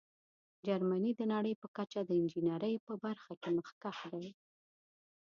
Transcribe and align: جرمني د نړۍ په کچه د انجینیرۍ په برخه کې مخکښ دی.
جرمني 0.65 1.11
د 1.15 1.21
نړۍ 1.33 1.53
په 1.61 1.67
کچه 1.77 1.99
د 2.05 2.11
انجینیرۍ 2.19 2.75
په 2.87 2.93
برخه 3.03 3.33
کې 3.41 3.49
مخکښ 3.57 3.99
دی. 4.13 4.27